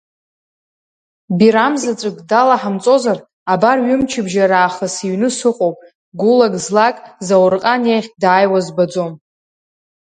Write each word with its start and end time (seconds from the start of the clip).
Бирам 1.37 1.73
заҵәык 1.81 2.17
далаҳамҵозар, 2.29 3.19
абар 3.53 3.77
ҩымчыбжьа 3.85 4.45
раахыс 4.51 4.95
иҩны 5.05 5.29
сыҟоуп, 5.37 5.77
гулак-злак 6.19 6.95
Заурҟан 7.27 7.81
иахь 7.89 8.09
дааиуа 8.21 8.59
збаӡом. 8.65 9.11